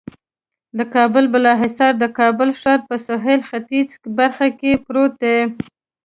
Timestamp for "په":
2.89-2.95